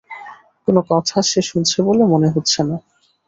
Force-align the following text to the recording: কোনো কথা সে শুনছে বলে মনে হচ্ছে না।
কোনো 0.67 0.81
কথা 0.89 1.17
সে 1.21 1.41
শুনছে 1.41 1.77
বলে 1.87 2.03
মনে 2.05 2.27
হচ্ছে 2.29 2.59
না। 2.63 2.75